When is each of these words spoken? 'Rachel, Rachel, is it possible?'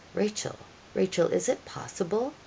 'Rachel, 0.15 0.55
Rachel, 0.95 1.27
is 1.27 1.47
it 1.47 1.63
possible?' 1.63 2.33